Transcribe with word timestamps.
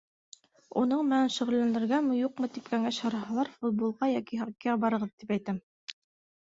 Уның 0.83 1.03
менән 1.09 1.29
шөғөлләнергәме-юҡмы 1.35 2.49
тип 2.57 2.73
кәңәш 2.73 3.03
һораһалар, 3.07 3.53
футболға 3.61 4.11
йәки 4.17 4.43
хоккейға 4.45 4.81
барығыҙ, 4.87 5.15
тип 5.23 5.37
әйтәм. 5.39 5.63